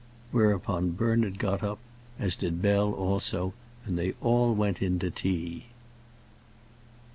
[0.31, 1.77] Whereupon Bernard got up,
[2.17, 3.53] as did Bell also,
[3.85, 5.67] and they all went in to tea.